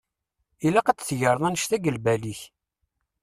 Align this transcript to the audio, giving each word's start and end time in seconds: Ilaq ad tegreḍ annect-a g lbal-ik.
Ilaq 0.67 0.87
ad 0.89 0.99
tegreḍ 1.01 1.43
annect-a 1.47 1.77
g 1.83 1.85
lbal-ik. 1.95 2.41